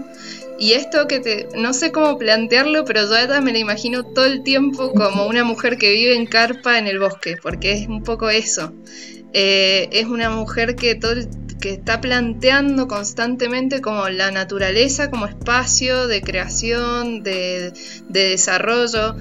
y 0.59 0.73
esto 0.73 1.07
que 1.07 1.19
te, 1.19 1.49
no 1.55 1.73
sé 1.73 1.91
cómo 1.91 2.17
plantearlo, 2.17 2.85
pero 2.85 3.01
yo 3.01 3.41
me 3.41 3.51
la 3.51 3.57
imagino 3.57 4.03
todo 4.03 4.25
el 4.25 4.43
tiempo 4.43 4.93
como 4.93 5.27
una 5.27 5.43
mujer 5.43 5.77
que 5.77 5.91
vive 5.91 6.15
en 6.15 6.25
carpa 6.25 6.77
en 6.77 6.87
el 6.87 6.99
bosque, 6.99 7.37
porque 7.41 7.73
es 7.73 7.87
un 7.87 8.03
poco 8.03 8.29
eso. 8.29 8.73
Eh, 9.33 9.89
es 9.91 10.05
una 10.05 10.29
mujer 10.29 10.75
que, 10.75 10.93
todo, 10.93 11.15
que 11.59 11.71
está 11.71 11.99
planteando 12.01 12.87
constantemente 12.87 13.81
como 13.81 14.07
la 14.09 14.29
naturaleza 14.31 15.09
como 15.09 15.25
espacio 15.25 16.07
de 16.07 16.21
creación, 16.21 17.23
de, 17.23 17.73
desarrollo, 18.09 19.15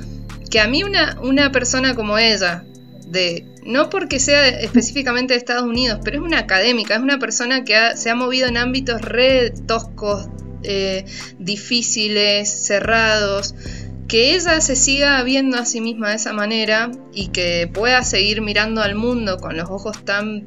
que 0.51 0.61
a 0.61 0.69
mí 0.69 0.85
una, 0.85 1.19
una 1.23 1.51
persona 1.51 1.95
como 1.95 2.19
ella, 2.19 2.65
de, 3.13 3.45
no 3.65 3.91
porque 3.91 4.19
sea 4.19 4.49
específicamente 4.49 5.35
de 5.35 5.39
Estados 5.39 5.65
Unidos, 5.65 6.01
pero 6.03 6.19
es 6.19 6.23
una 6.23 6.39
académica, 6.39 6.95
es 6.95 7.01
una 7.01 7.19
persona 7.19 7.65
que 7.65 7.77
se 7.97 8.11
ha 8.11 8.15
movido 8.15 8.49
en 8.49 8.57
ámbitos 8.57 9.03
re 9.03 9.53
toscos, 9.67 10.29
eh, 10.65 11.05
difíciles, 11.39 12.49
cerrados, 12.49 13.55
que 14.09 14.35
ella 14.35 14.61
se 14.61 14.77
siga 14.77 15.23
viendo 15.23 15.59
a 15.59 15.65
sí 15.65 15.81
misma 15.81 16.11
de 16.11 16.17
esa 16.17 16.33
manera 16.33 16.91
y 17.13 17.29
que 17.29 17.71
pueda 17.73 18.03
seguir 18.05 18.41
mirando 18.41 18.83
al 18.83 18.95
mundo 18.95 19.39
con 19.39 19.57
los 19.57 19.71
ojos 19.71 20.05
tan 20.05 20.47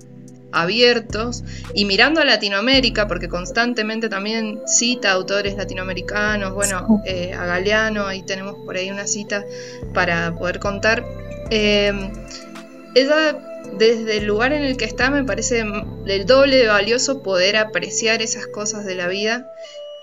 abiertos 0.51 1.43
y 1.73 1.85
mirando 1.85 2.21
a 2.21 2.25
Latinoamérica, 2.25 3.07
porque 3.07 3.27
constantemente 3.27 4.07
también 4.07 4.61
cita 4.65 5.11
autores 5.11 5.57
latinoamericanos, 5.57 6.53
bueno, 6.53 7.01
eh, 7.05 7.33
a 7.33 7.45
Galeano, 7.45 8.07
ahí 8.07 8.23
tenemos 8.23 8.55
por 8.65 8.77
ahí 8.77 8.89
una 8.89 9.05
cita 9.05 9.43
para 9.93 10.33
poder 10.35 10.59
contar. 10.59 11.05
Eh, 11.49 11.91
ella, 12.95 13.37
desde 13.77 14.17
el 14.17 14.25
lugar 14.25 14.53
en 14.53 14.63
el 14.63 14.77
que 14.77 14.85
está, 14.85 15.11
me 15.11 15.23
parece 15.23 15.65
el 16.05 16.25
doble 16.25 16.57
de 16.57 16.67
valioso 16.67 17.21
poder 17.21 17.57
apreciar 17.57 18.21
esas 18.21 18.47
cosas 18.47 18.85
de 18.85 18.95
la 18.95 19.07
vida. 19.07 19.51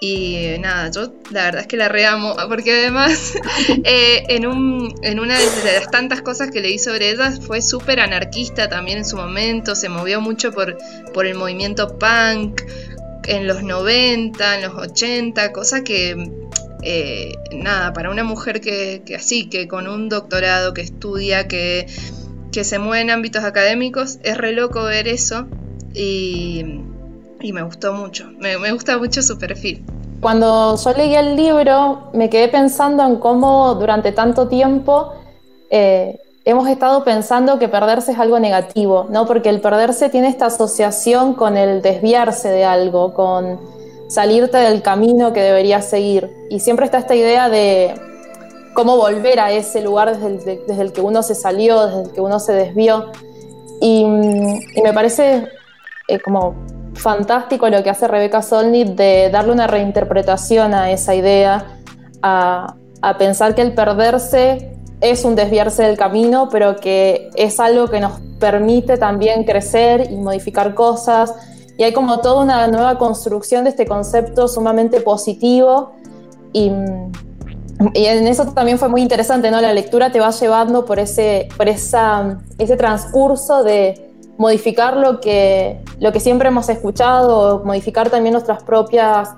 Y 0.04 0.56
nada, 0.58 0.90
yo 0.90 1.14
la 1.30 1.44
verdad 1.44 1.60
es 1.60 1.66
que 1.68 1.76
la 1.76 1.88
reamo, 1.88 2.34
porque 2.48 2.72
además 2.72 3.34
eh, 3.84 4.24
en, 4.28 4.46
un, 4.46 4.94
en 5.02 5.20
una 5.20 5.38
de 5.38 5.74
las 5.74 5.90
tantas 5.90 6.22
cosas 6.22 6.50
que 6.50 6.60
leí 6.60 6.78
sobre 6.78 7.10
ella 7.10 7.30
fue 7.40 7.62
súper 7.62 8.00
anarquista 8.00 8.68
también 8.68 8.98
en 8.98 9.04
su 9.04 9.16
momento, 9.16 9.74
se 9.74 9.88
movió 9.88 10.20
mucho 10.20 10.52
por, 10.52 10.76
por 11.14 11.26
el 11.26 11.36
movimiento 11.36 11.98
punk 11.98 12.62
en 13.24 13.46
los 13.46 13.62
90, 13.62 14.56
en 14.56 14.62
los 14.62 14.74
80, 14.74 15.52
cosa 15.52 15.84
que 15.84 16.30
eh, 16.82 17.32
nada, 17.52 17.92
para 17.92 18.10
una 18.10 18.24
mujer 18.24 18.60
que, 18.60 19.02
que, 19.06 19.14
así, 19.14 19.48
que 19.48 19.68
con 19.68 19.86
un 19.86 20.08
doctorado, 20.08 20.74
que 20.74 20.80
estudia, 20.80 21.46
que, 21.46 21.86
que 22.52 22.64
se 22.64 22.78
mueve 22.78 23.02
en 23.02 23.10
ámbitos 23.10 23.42
académicos, 23.42 24.18
es 24.22 24.36
re 24.36 24.52
loco 24.52 24.84
ver 24.84 25.08
eso. 25.08 25.46
Y 25.94 26.82
y 27.42 27.52
me 27.52 27.62
gustó 27.62 27.92
mucho, 27.92 28.30
me, 28.38 28.56
gusta 28.72 28.96
mucho 28.98 29.20
su 29.20 29.38
perfil. 29.38 29.84
Cuando 30.20 30.76
yo 30.76 30.92
leí 30.92 31.14
el 31.14 31.36
libro 31.36 32.10
me 32.12 32.30
quedé 32.30 32.48
pensando 32.48 33.04
en 33.04 33.16
cómo 33.16 33.74
durante 33.74 34.12
tanto 34.12 34.46
tiempo 34.46 35.12
eh, 35.68 36.20
hemos 36.44 36.68
estado 36.68 37.02
pensando 37.02 37.58
que 37.58 37.68
perderse 37.68 38.12
es 38.12 38.18
algo 38.18 38.38
negativo, 38.38 39.08
¿no? 39.10 39.26
Porque 39.26 39.48
el 39.48 39.60
perderse 39.60 40.08
tiene 40.08 40.28
esta 40.28 40.46
asociación 40.46 41.34
con 41.34 41.56
el 41.56 41.82
desviarse 41.82 42.48
de 42.48 42.64
algo, 42.64 43.14
con 43.14 43.58
salirte 44.08 44.58
del 44.58 44.82
camino 44.82 45.32
que 45.32 45.40
deberías 45.40 45.88
seguir. 45.88 46.30
Y 46.50 46.60
siempre 46.60 46.86
está 46.86 46.98
esta 46.98 47.16
idea 47.16 47.48
de 47.48 47.94
cómo 48.74 48.96
volver 48.96 49.40
a 49.40 49.52
ese 49.52 49.82
lugar 49.82 50.16
desde 50.18 50.82
el, 50.82 50.92
que 50.92 51.00
uno 51.00 51.22
se 51.22 51.34
salió, 51.34 51.86
desde 51.86 52.02
el 52.02 52.12
que 52.12 52.20
uno 52.20 52.38
se 52.40 52.52
desvió. 52.52 53.12
Y, 53.80 54.04
me 54.04 54.92
parece 54.92 55.48
eh, 56.08 56.20
como 56.20 56.54
fantástico 56.94 57.68
lo 57.68 57.82
que 57.82 57.90
hace 57.90 58.06
Rebeca 58.06 58.42
Solnit 58.42 58.88
de 58.88 59.30
darle 59.30 59.52
una 59.52 59.66
reinterpretación 59.66 60.74
a 60.74 60.90
esa 60.90 61.14
idea, 61.14 61.78
a, 62.22 62.74
a 63.00 63.18
pensar 63.18 63.54
que 63.54 63.62
el 63.62 63.74
perderse 63.74 64.72
es 65.00 65.24
un 65.24 65.34
desviarse 65.34 65.82
del 65.82 65.96
camino, 65.96 66.48
pero 66.50 66.76
que 66.76 67.30
es 67.34 67.58
algo 67.58 67.88
que 67.88 68.00
nos 68.00 68.20
permite 68.38 68.96
también 68.96 69.44
crecer 69.44 70.10
y 70.10 70.16
modificar 70.16 70.74
cosas. 70.74 71.34
Y 71.76 71.82
hay 71.82 71.92
como 71.92 72.20
toda 72.20 72.42
una 72.42 72.68
nueva 72.68 72.98
construcción 72.98 73.64
de 73.64 73.70
este 73.70 73.86
concepto 73.86 74.46
sumamente 74.46 75.00
positivo. 75.00 75.92
Y, 76.52 76.70
y 77.94 78.04
en 78.06 78.26
eso 78.26 78.46
también 78.52 78.78
fue 78.78 78.88
muy 78.88 79.02
interesante, 79.02 79.50
¿no? 79.50 79.60
La 79.60 79.72
lectura 79.72 80.12
te 80.12 80.20
va 80.20 80.30
llevando 80.30 80.84
por 80.84 80.98
ese, 80.98 81.48
por 81.56 81.68
esa, 81.68 82.38
ese 82.58 82.76
transcurso 82.76 83.64
de 83.64 84.10
modificar 84.38 84.96
lo 84.96 85.20
que, 85.20 85.78
lo 86.00 86.12
que 86.12 86.20
siempre 86.20 86.48
hemos 86.48 86.68
escuchado, 86.68 87.62
modificar 87.64 88.10
también 88.10 88.32
nuestras 88.32 88.62
propias, 88.62 89.30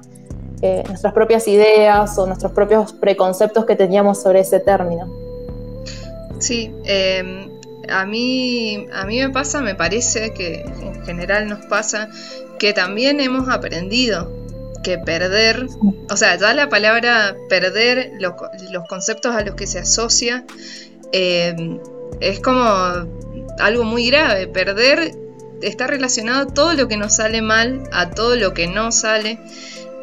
eh, 0.62 0.82
nuestras 0.88 1.12
propias 1.12 1.46
ideas 1.48 2.16
o 2.18 2.26
nuestros 2.26 2.52
propios 2.52 2.92
preconceptos 2.92 3.64
que 3.64 3.76
teníamos 3.76 4.22
sobre 4.22 4.40
ese 4.40 4.60
término. 4.60 5.08
Sí, 6.38 6.74
em, 6.84 7.50
a, 7.88 8.04
mí, 8.06 8.86
a 8.92 9.04
mí 9.06 9.20
me 9.20 9.30
pasa, 9.30 9.60
me 9.60 9.74
parece 9.74 10.32
que 10.32 10.62
en 10.62 11.04
general 11.04 11.48
nos 11.48 11.66
pasa 11.66 12.08
que 12.58 12.72
también 12.72 13.20
hemos 13.20 13.48
aprendido 13.48 14.43
que 14.84 14.98
perder, 14.98 15.66
o 16.08 16.16
sea, 16.16 16.36
ya 16.36 16.54
la 16.54 16.68
palabra 16.68 17.36
perder, 17.48 18.12
los, 18.20 18.34
conceptos 18.88 19.34
a 19.34 19.42
los 19.42 19.56
que 19.56 19.66
se 19.66 19.80
asocia, 19.80 20.44
em, 21.12 21.80
es 22.20 22.38
como 22.38 22.62
algo 23.58 23.84
muy 23.84 24.06
grave. 24.06 24.46
Perder 24.46 25.12
está 25.62 25.88
relacionado 25.88 26.48
a 26.48 26.54
todo 26.54 26.74
lo 26.74 26.86
que 26.86 26.96
nos 26.96 27.16
sale 27.16 27.42
mal, 27.42 27.82
a 27.92 28.10
todo 28.10 28.36
lo 28.36 28.54
que 28.54 28.68
no 28.68 28.92
sale. 28.92 29.40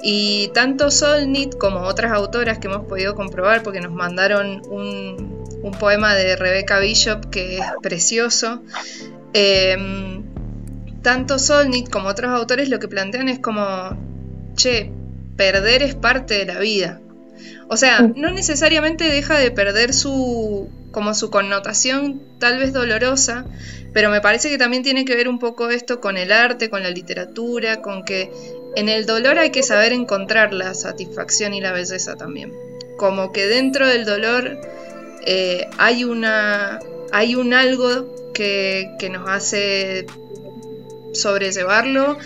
Y 0.03 0.50
tanto 0.53 0.89
Solnit 0.89 1.57
como 1.57 1.81
otras 1.81 2.11
autoras 2.11 2.57
que 2.57 2.67
hemos 2.67 2.88
podido 2.88 3.15
comprobar, 3.15 3.63
porque 3.63 3.79
nos 3.79 3.93
mandaron 3.93 4.61
un, 4.67 5.45
un 5.61 5.71
poema 5.71 6.15
de 6.15 6.35
Rebecca 6.35 6.79
Bishop 6.79 7.29
que 7.29 7.59
es 7.59 7.65
precioso. 7.81 8.63
Em, 9.33 10.23
tanto 11.01 11.39
Solnit 11.39 11.89
como 11.89 12.09
otros 12.09 12.31
autores 12.31 12.69
lo 12.69 12.79
que 12.79 12.88
plantean 12.88 13.29
es 13.29 13.39
como, 13.39 13.95
che, 14.55 14.91
perder 15.36 15.84
es 15.84 15.96
parte 15.96 16.36
de 16.36 16.46
la 16.46 16.60
vida. 16.60 17.00
O 17.67 17.77
sea, 17.77 18.01
no 18.01 18.31
necesariamente 18.31 19.05
deja 19.05 19.38
de 19.38 19.51
perder 19.51 19.93
su 19.93 20.70
como 20.91 21.13
su 21.13 21.29
connotación 21.29 22.22
tal 22.38 22.60
vez 22.60 22.74
dolorosa, 22.74 23.46
pero 23.93 24.10
me 24.10 24.22
parece 24.22 24.50
que 24.50 24.58
también 24.58 24.84
tiene 24.84 25.05
que 25.05 25.15
ver 25.15 25.27
un 25.27 25.39
poco 25.39 25.70
esto 25.70 26.01
con 26.01 26.17
el 26.17 26.31
arte, 26.31 26.70
con 26.70 26.84
la 26.84 26.89
literatura, 26.89 27.81
con 27.81 28.03
que 28.03 28.29
en 28.75 28.89
el 28.89 29.05
dolor 29.05 29.39
hay 29.39 29.51
que 29.51 29.63
saber 29.63 29.93
encontrar 29.93 30.53
la 30.53 30.74
satisfacción 30.74 31.53
y 31.53 31.62
la 31.62 31.72
belleza 31.72 32.15
también. 32.15 32.53
Como 32.98 33.31
que 33.31 33.48
dentro 33.48 33.88
del 33.88 34.05
dolor 34.05 34.60
eh, 35.25 35.67
hay, 35.77 36.03
una, 36.03 36.79
hay 37.12 37.36
un 37.36 37.53
algo 37.53 38.31
que, 38.34 39.10
nos 39.12 39.29
hace 39.29 40.05
sobrellevarlo 41.13 42.17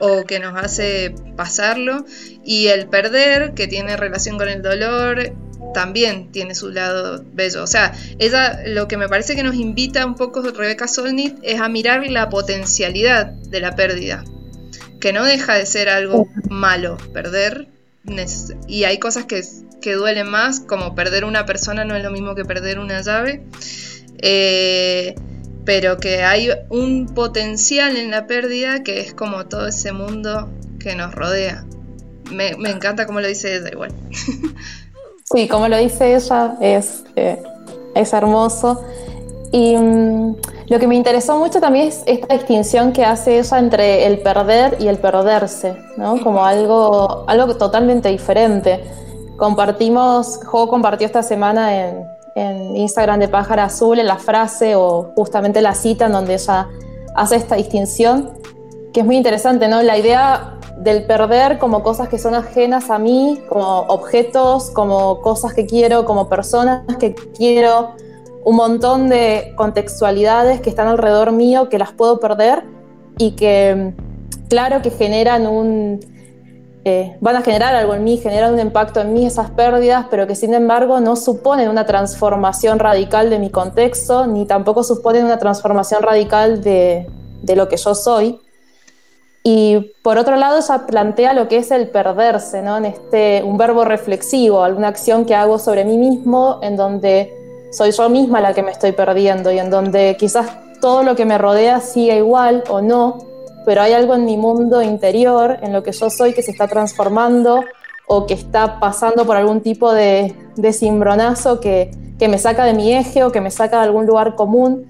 o 0.00 0.24
que 0.24 0.38
nos 0.38 0.56
hace 0.56 1.14
pasarlo 1.36 2.04
y 2.44 2.68
el 2.68 2.88
perder 2.88 3.54
que 3.54 3.66
tiene 3.66 3.96
relación 3.96 4.38
con 4.38 4.48
el 4.48 4.62
dolor 4.62 5.32
también 5.74 6.30
tiene 6.32 6.54
su 6.54 6.70
lado 6.70 7.24
bello. 7.32 7.62
O 7.62 7.66
sea, 7.66 7.94
ella 8.18 8.60
lo 8.66 8.88
que 8.88 8.96
me 8.96 9.08
parece 9.08 9.34
que 9.34 9.42
nos 9.42 9.56
invita 9.56 10.06
un 10.06 10.14
poco 10.14 10.42
Rebeca 10.42 10.88
Solnit 10.88 11.38
es 11.42 11.60
a 11.60 11.68
mirar 11.68 12.06
la 12.08 12.28
potencialidad 12.28 13.26
de 13.26 13.60
la 13.60 13.74
pérdida, 13.74 14.24
que 15.00 15.12
no 15.12 15.24
deja 15.24 15.54
de 15.54 15.66
ser 15.66 15.88
algo 15.88 16.28
malo, 16.48 16.96
perder 17.12 17.68
y 18.66 18.84
hay 18.84 18.98
cosas 18.98 19.26
que, 19.26 19.42
que 19.80 19.92
duelen 19.92 20.30
más, 20.30 20.60
como 20.60 20.94
perder 20.94 21.24
una 21.24 21.46
persona 21.46 21.84
no 21.84 21.94
es 21.94 22.02
lo 22.02 22.10
mismo 22.10 22.34
que 22.34 22.44
perder 22.44 22.78
una 22.78 23.02
llave, 23.02 23.42
eh, 24.22 25.14
pero 25.68 25.98
que 25.98 26.22
hay 26.22 26.48
un 26.70 27.12
potencial 27.14 27.98
en 27.98 28.10
la 28.10 28.26
pérdida 28.26 28.82
que 28.82 29.00
es 29.00 29.12
como 29.12 29.48
todo 29.48 29.66
ese 29.66 29.92
mundo 29.92 30.48
que 30.80 30.94
nos 30.94 31.14
rodea. 31.14 31.62
Me, 32.32 32.52
encanta 32.70 33.04
como 33.04 33.20
lo 33.20 33.28
dice 33.28 33.54
ella 33.54 33.68
igual. 33.70 33.92
Sí, 35.30 35.46
como 35.46 35.68
lo 35.68 35.76
dice 35.76 36.16
ella, 36.16 36.56
es, 36.62 37.04
eh, 37.16 37.42
es 37.94 38.14
hermoso. 38.14 38.82
Y 39.52 39.76
mm, 39.76 40.36
lo 40.68 40.78
que 40.78 40.86
me 40.86 40.94
interesó 40.94 41.38
mucho 41.38 41.60
también 41.60 41.88
es 41.88 42.02
esta 42.06 42.32
distinción 42.32 42.94
que 42.94 43.04
hace 43.04 43.38
ella 43.38 43.58
entre 43.58 44.06
el 44.06 44.20
perder 44.20 44.78
y 44.80 44.86
el 44.88 44.96
perderse, 44.96 45.76
¿no? 45.98 46.18
Como 46.22 46.46
algo, 46.46 47.26
algo 47.28 47.56
totalmente 47.58 48.08
diferente. 48.08 48.82
Compartimos, 49.36 50.40
Jo 50.46 50.66
compartió 50.66 51.06
esta 51.06 51.22
semana 51.22 51.76
en, 51.76 52.17
en 52.38 52.76
Instagram 52.76 53.20
de 53.20 53.28
Pájara 53.28 53.64
Azul 53.64 53.98
en 53.98 54.06
la 54.06 54.16
frase 54.16 54.74
o 54.76 55.12
justamente 55.14 55.60
la 55.60 55.74
cita 55.74 56.06
en 56.06 56.12
donde 56.12 56.34
ella 56.34 56.68
hace 57.14 57.36
esta 57.36 57.56
distinción, 57.56 58.30
que 58.92 59.00
es 59.00 59.06
muy 59.06 59.16
interesante, 59.16 59.68
¿no? 59.68 59.82
La 59.82 59.98
idea 59.98 60.58
del 60.78 61.04
perder 61.04 61.58
como 61.58 61.82
cosas 61.82 62.08
que 62.08 62.18
son 62.18 62.34
ajenas 62.34 62.90
a 62.90 62.98
mí, 62.98 63.42
como 63.48 63.80
objetos, 63.88 64.70
como 64.70 65.20
cosas 65.20 65.52
que 65.52 65.66
quiero, 65.66 66.04
como 66.04 66.28
personas 66.28 66.82
que 66.98 67.14
quiero, 67.14 67.94
un 68.44 68.56
montón 68.56 69.08
de 69.08 69.52
contextualidades 69.56 70.60
que 70.60 70.70
están 70.70 70.88
alrededor 70.88 71.32
mío 71.32 71.68
que 71.68 71.78
las 71.78 71.92
puedo 71.92 72.20
perder 72.20 72.64
y 73.18 73.32
que, 73.32 73.92
claro, 74.48 74.80
que 74.80 74.90
generan 74.90 75.46
un. 75.46 76.00
Eh, 76.84 77.16
van 77.20 77.36
a 77.36 77.42
generar 77.42 77.74
algo 77.74 77.94
en 77.94 78.04
mí, 78.04 78.18
generan 78.18 78.54
un 78.54 78.60
impacto 78.60 79.00
en 79.00 79.12
mí 79.12 79.26
esas 79.26 79.50
pérdidas, 79.50 80.06
pero 80.10 80.26
que 80.26 80.34
sin 80.34 80.54
embargo 80.54 81.00
no 81.00 81.16
suponen 81.16 81.68
una 81.68 81.86
transformación 81.86 82.78
radical 82.78 83.30
de 83.30 83.38
mi 83.38 83.50
contexto, 83.50 84.26
ni 84.26 84.46
tampoco 84.46 84.84
suponen 84.84 85.24
una 85.24 85.38
transformación 85.38 86.02
radical 86.02 86.62
de, 86.62 87.06
de 87.42 87.56
lo 87.56 87.68
que 87.68 87.76
yo 87.76 87.94
soy. 87.94 88.40
Y 89.42 89.92
por 90.02 90.18
otro 90.18 90.36
lado, 90.36 90.58
ella 90.58 90.86
plantea 90.86 91.32
lo 91.32 91.48
que 91.48 91.58
es 91.58 91.70
el 91.70 91.88
perderse, 91.88 92.62
¿no? 92.62 92.76
En 92.76 92.84
este, 92.84 93.42
un 93.42 93.56
verbo 93.56 93.84
reflexivo, 93.84 94.62
alguna 94.62 94.88
acción 94.88 95.24
que 95.24 95.34
hago 95.34 95.58
sobre 95.58 95.84
mí 95.84 95.96
mismo, 95.96 96.58
en 96.62 96.76
donde 96.76 97.32
soy 97.70 97.92
yo 97.92 98.08
misma 98.08 98.40
la 98.40 98.54
que 98.54 98.62
me 98.62 98.70
estoy 98.70 98.92
perdiendo 98.92 99.50
y 99.50 99.58
en 99.58 99.70
donde 99.70 100.16
quizás 100.18 100.50
todo 100.80 101.02
lo 101.02 101.16
que 101.16 101.24
me 101.24 101.38
rodea 101.38 101.80
siga 101.80 102.14
igual 102.14 102.64
o 102.68 102.80
no, 102.80 103.18
pero 103.68 103.82
hay 103.82 103.92
algo 103.92 104.14
en 104.14 104.24
mi 104.24 104.38
mundo 104.38 104.80
interior, 104.80 105.58
en 105.60 105.74
lo 105.74 105.82
que 105.82 105.92
yo 105.92 106.08
soy, 106.08 106.32
que 106.32 106.40
se 106.40 106.52
está 106.52 106.68
transformando 106.68 107.62
o 108.06 108.24
que 108.24 108.32
está 108.32 108.80
pasando 108.80 109.26
por 109.26 109.36
algún 109.36 109.60
tipo 109.60 109.92
de, 109.92 110.34
de 110.56 110.72
cimbronazo 110.72 111.60
que, 111.60 111.90
que, 112.18 112.28
me 112.28 112.38
saca 112.38 112.64
de 112.64 112.72
mi 112.72 112.94
eje 112.94 113.24
o 113.24 113.30
que 113.30 113.42
me 113.42 113.50
saca 113.50 113.76
de 113.76 113.82
algún 113.82 114.06
lugar 114.06 114.36
común. 114.36 114.86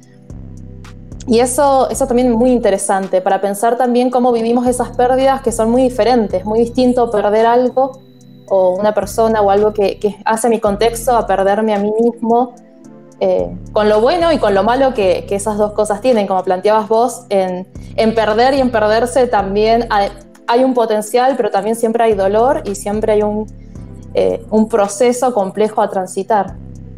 Y 1.27 1.41
eso, 1.41 1.91
eso 1.91 2.07
también 2.07 2.31
muy 2.31 2.53
interesante 2.53 3.21
para 3.21 3.41
pensar 3.41 3.77
también 3.77 4.11
cómo 4.11 4.31
vivimos 4.31 4.65
esas 4.69 4.91
pérdidas 4.91 5.43
que 5.43 5.51
son 5.51 5.73
muy 5.73 5.83
diferentes, 5.83 6.45
muy 6.45 6.61
distinto 6.61 7.11
perder 7.11 7.47
algo 7.47 7.99
o 8.49 8.77
una 8.77 8.95
persona 8.95 9.43
o 9.43 9.51
algo 9.51 9.73
que, 9.73 9.99
que 9.99 10.15
hace 10.25 10.49
mi 10.49 10.61
contexto 10.61 11.17
a 11.17 11.27
perderme 11.27 11.75
a 11.75 11.81
mí 11.81 11.91
mismo 12.01 12.55
eh, 13.21 13.49
con 13.73 13.89
lo 13.89 14.01
bueno 14.01 14.33
y 14.33 14.39
con 14.39 14.55
lo 14.55 14.63
malo 14.63 14.95
que, 14.95 15.27
esas 15.31 15.59
dos 15.59 15.73
cosas 15.73 16.01
tienen, 16.01 16.27
como 16.27 16.45
planteabas 16.45 16.89
vos, 16.89 17.23
en, 17.31 17.67
perder 18.15 18.55
y 18.55 18.61
en 18.61 18.71
perderse 18.71 19.27
también 19.27 19.89
hay, 19.91 20.65
un 20.65 20.75
potencial, 20.75 21.35
pero 21.37 21.51
también 21.51 21.77
siempre 21.77 22.05
hay 22.05 22.15
dolor 22.15 22.63
y 22.65 22.75
siempre 22.75 23.13
hay 23.13 23.23
un, 23.23 23.47
eh, 24.15 24.45
un 24.51 24.69
proceso 24.69 25.35
complejo 25.35 25.83
a 25.83 25.91
transitar. 25.91 26.55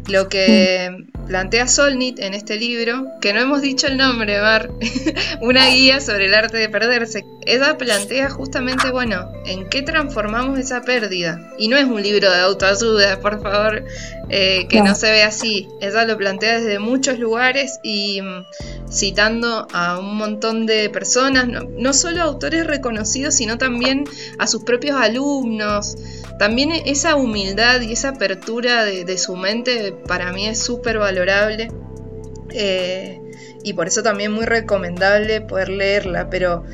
Lo 0.07 0.29
que 0.29 1.10
plantea 1.27 1.67
Solnit 1.67 2.19
en 2.19 2.33
este 2.33 2.57
libro, 2.57 3.05
que 3.21 3.33
no 3.33 3.39
hemos 3.39 3.61
dicho 3.61 3.87
el 3.87 3.97
nombre, 3.97 4.39
Bar, 4.39 4.69
una 5.41 5.67
guía 5.67 5.99
sobre 5.99 6.25
el 6.25 6.33
arte 6.33 6.57
de 6.57 6.69
perderse. 6.69 7.25
Ella 7.45 7.77
plantea 7.77 8.29
justamente, 8.29 8.91
bueno, 8.91 9.31
en 9.45 9.67
qué 9.69 9.81
transformamos 9.81 10.59
esa 10.59 10.81
pérdida. 10.81 11.39
Y 11.57 11.67
no 11.67 11.77
es 11.77 11.85
un 11.85 12.01
libro 12.01 12.29
de 12.29 12.39
autoayuda, 12.39 13.19
por 13.19 13.41
favor, 13.41 13.83
eh, 14.29 14.67
que 14.69 14.81
no. 14.81 14.93
se 14.95 15.11
ve 15.11 15.23
así. 15.23 15.67
Ella 15.81 16.05
lo 16.05 16.17
plantea 16.17 16.59
desde 16.59 16.79
muchos 16.79 17.17
lugares 17.19 17.79
y 17.83 18.21
mm, 18.21 18.45
citando 18.89 19.67
a 19.73 19.99
un 19.99 20.15
montón 20.17 20.65
de 20.65 20.89
personas, 20.89 21.47
no, 21.47 21.93
solo 21.93 22.21
autores 22.21 22.67
reconocidos, 22.67 23.35
sino 23.35 23.57
también 23.57 24.03
a 24.37 24.47
sus 24.47 24.63
propios 24.63 24.99
alumnos. 24.99 25.95
También 26.41 26.71
esa 26.71 27.17
humildad 27.17 27.81
y 27.81 27.93
esa 27.93 28.09
apertura 28.09 28.83
de, 28.83 29.17
su 29.19 29.35
mente 29.35 29.93
para 30.07 30.33
mí 30.33 30.47
es 30.47 30.59
súper 30.59 30.97
valorable. 30.97 31.67
Eh, 32.49 33.21
y 33.63 33.73
por 33.73 33.85
eso 33.85 34.01
también 34.01 34.31
muy 34.31 34.45
recomendable 34.45 35.41
poder 35.41 35.69
leerla, 35.69 36.31
pero 36.31 36.65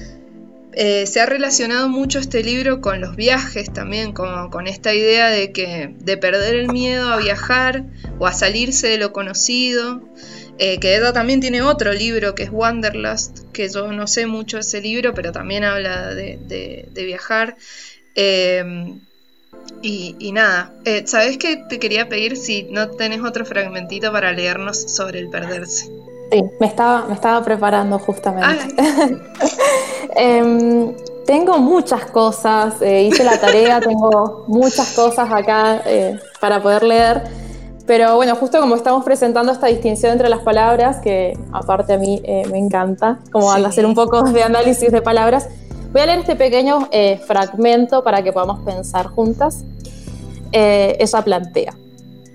eh, 0.71 1.05
se 1.05 1.19
ha 1.19 1.25
relacionado 1.25 1.89
mucho 1.89 2.17
este 2.17 2.43
libro 2.43 2.79
con 2.79 3.01
los 3.01 3.17
viajes 3.17 3.73
también, 3.73 4.13
como 4.13 4.49
con 4.51 4.67
esta 4.67 4.93
idea 4.93 5.27
de 5.27 5.51
que 5.51 5.93
de 5.99 6.15
perder 6.15 6.55
el 6.55 6.71
miedo 6.71 7.09
a 7.09 7.17
viajar 7.17 7.83
o 8.19 8.25
a 8.25 8.31
salirse 8.31 8.87
de 8.87 8.97
lo 8.97 9.11
conocido. 9.11 10.01
Eh, 10.59 10.79
que 10.79 10.95
ella 10.95 11.11
también 11.11 11.41
tiene 11.41 11.61
otro 11.61 11.91
libro 11.91 12.35
que 12.35 12.43
es 12.43 12.51
Wanderlust, 12.53 13.39
que 13.51 13.67
yo 13.67 13.91
no 13.91 14.07
sé 14.07 14.27
mucho 14.27 14.59
ese 14.59 14.79
libro, 14.79 15.13
pero 15.13 15.33
también 15.33 15.65
habla 15.65 16.15
de, 16.15 16.89
viajar. 16.95 17.57
Y, 19.81 20.31
nada, 20.31 20.71
eh, 20.85 21.03
¿sabes 21.05 21.37
qué 21.37 21.57
te 21.69 21.79
quería 21.79 22.09
pedir 22.09 22.35
si 22.35 22.63
no 22.63 22.89
tenés 22.89 23.21
otro 23.21 23.45
fragmentito 23.45 24.11
para 24.11 24.31
leernos 24.31 24.77
sobre 24.77 25.19
el 25.19 25.29
perderse? 25.29 25.89
Sí, 26.31 26.43
me 26.59 26.67
estaba, 26.67 27.05
me 27.05 27.13
estaba 27.13 27.43
preparando 27.43 27.99
justamente. 27.99 28.75
Em, 30.19 30.95
tengo 31.27 31.59
muchas 31.59 32.05
cosas, 32.05 32.81
eh, 32.81 33.03
hice 33.03 33.23
la 33.23 33.39
tarea, 33.39 33.79
tengo 33.87 34.45
muchas 34.47 34.93
cosas 34.93 35.29
acá 35.31 35.81
eh, 35.85 36.19
para 36.39 36.63
poder 36.63 36.81
leer, 36.81 37.23
pero 37.85 38.15
bueno, 38.15 38.35
justo 38.35 38.59
como 38.59 38.75
estamos 38.75 39.03
presentando 39.05 39.51
esta 39.51 39.67
distinción 39.67 40.11
entre 40.11 40.27
las 40.27 40.39
palabras, 40.39 40.97
que 40.97 41.37
aparte 41.51 41.93
a 41.93 41.97
mí 41.97 42.21
eh, 42.23 42.47
me 42.51 42.57
encanta, 42.57 43.19
como 43.31 43.51
al 43.51 43.65
hacer 43.65 43.85
un 43.85 43.93
poco 43.93 44.23
de 44.23 44.41
análisis 44.41 44.91
de 44.91 45.01
palabras, 45.01 45.49
voy 45.97 46.03
a 46.03 46.05
leer 46.05 46.19
este 46.19 46.35
pequeño 46.35 46.89
fragmento 47.25 48.03
para 48.03 48.21
que 48.21 48.31
podamos 48.31 48.59
pensar 48.59 49.07
juntas. 49.07 49.65
ella 50.51 51.21
plantea, 51.23 51.73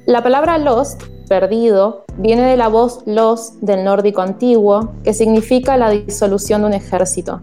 la 0.05 0.21
palabra 0.21 0.59
lost 0.59 1.01
perdido 1.29 2.05
viene 2.17 2.43
de 2.43 2.57
la 2.57 2.67
voz 2.67 3.05
los 3.07 3.61
del 3.61 3.85
nórdico 3.85 4.21
antiguo, 4.21 4.95
que 5.05 5.15
significa 5.15 5.77
la 5.77 5.91
disolución 5.91 6.63
de 6.63 6.67
un 6.67 6.73
ejército. 6.73 7.41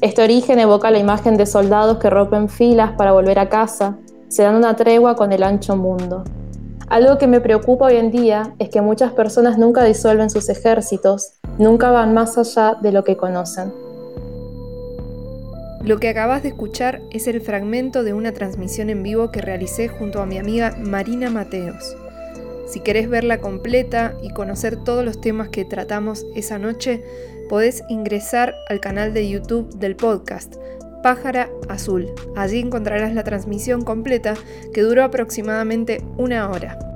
Este 0.00 0.22
origen 0.22 0.58
evoca 0.58 0.90
la 0.90 0.98
imagen 0.98 1.36
de 1.36 1.44
soldados 1.44 1.98
que 1.98 2.08
rompen 2.08 2.48
filas 2.48 2.92
para 2.92 3.12
volver 3.12 3.38
a 3.38 3.50
casa, 3.50 3.98
se 4.28 4.44
dan 4.44 4.56
una 4.56 4.74
tregua 4.74 5.16
con 5.16 5.32
el 5.32 5.42
ancho 5.42 5.76
mundo. 5.76 6.24
Algo 6.88 7.18
que 7.18 7.26
me 7.26 7.42
preocupa 7.42 7.88
hoy 7.88 7.96
en 7.96 8.10
día 8.10 8.54
es 8.58 8.70
que 8.70 8.80
muchas 8.80 9.12
personas 9.12 9.58
nunca 9.58 9.84
disuelven 9.84 10.30
sus 10.30 10.48
ejércitos, 10.48 11.34
nunca 11.58 11.90
van 11.90 12.14
más 12.14 12.38
allá 12.38 12.78
de 12.80 12.90
lo 12.90 13.04
que 13.04 13.18
conocen. 13.18 13.91
Lo 15.84 15.98
que 15.98 16.08
acabas 16.08 16.44
de 16.44 16.50
escuchar 16.50 17.02
es 17.10 17.26
el 17.26 17.40
fragmento 17.40 18.04
de 18.04 18.12
una 18.12 18.32
transmisión 18.32 18.88
en 18.88 19.02
vivo 19.02 19.32
que 19.32 19.40
realicé 19.40 19.88
junto 19.88 20.22
a 20.22 20.26
mi 20.26 20.38
amiga 20.38 20.76
Marina 20.78 21.28
Mateos. 21.28 21.96
Si 22.68 22.78
querés 22.78 23.08
verla 23.10 23.40
completa 23.40 24.14
y 24.22 24.30
conocer 24.32 24.76
todos 24.76 25.04
los 25.04 25.20
temas 25.20 25.48
que 25.48 25.64
tratamos 25.64 26.24
esa 26.36 26.60
noche, 26.60 27.02
podés 27.48 27.82
ingresar 27.88 28.54
al 28.68 28.78
canal 28.78 29.12
de 29.12 29.28
YouTube 29.28 29.74
del 29.74 29.96
podcast, 29.96 30.54
Pájara 31.02 31.50
Azul. 31.68 32.08
Allí 32.36 32.60
encontrarás 32.60 33.12
la 33.12 33.24
transmisión 33.24 33.82
completa 33.82 34.34
que 34.72 34.82
duró 34.82 35.02
aproximadamente 35.02 36.00
una 36.16 36.48
hora. 36.48 36.91